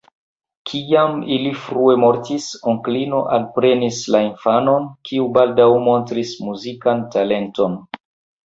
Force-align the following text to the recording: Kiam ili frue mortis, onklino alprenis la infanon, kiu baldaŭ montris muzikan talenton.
Kiam 0.69 1.19
ili 1.35 1.49
frue 1.65 1.97
mortis, 2.03 2.47
onklino 2.73 3.19
alprenis 3.37 3.99
la 4.15 4.23
infanon, 4.31 4.89
kiu 5.11 5.29
baldaŭ 5.37 5.71
montris 5.91 6.33
muzikan 6.49 7.09
talenton. 7.19 7.79